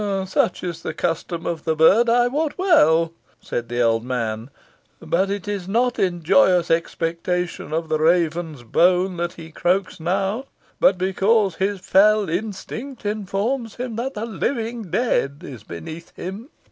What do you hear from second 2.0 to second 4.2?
I wot well," said the old